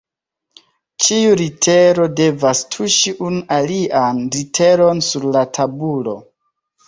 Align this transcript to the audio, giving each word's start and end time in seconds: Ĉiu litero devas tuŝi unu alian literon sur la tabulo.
Ĉiu 1.07 1.33
litero 1.41 2.07
devas 2.19 2.63
tuŝi 2.75 3.13
unu 3.27 3.43
alian 3.57 4.21
literon 4.37 5.03
sur 5.09 5.27
la 5.37 5.47
tabulo. 5.59 6.17